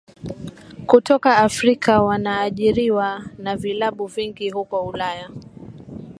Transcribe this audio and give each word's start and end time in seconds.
kutoka 0.85 1.37
Afrika 1.37 2.01
wanaajiriwa 2.01 3.25
na 3.37 3.55
vilabu 3.57 4.05
vingi 4.05 4.49
huko 4.49 4.83
Ulaya 4.85 5.29